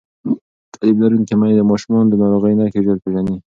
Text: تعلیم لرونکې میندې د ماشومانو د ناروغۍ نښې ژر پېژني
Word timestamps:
تعلیم 0.73 0.97
لرونکې 1.01 1.35
میندې 1.39 1.55
د 1.59 1.63
ماشومانو 1.71 2.07
د 2.11 2.15
ناروغۍ 2.21 2.53
نښې 2.59 2.79
ژر 2.85 2.97
پېژني 3.03 3.37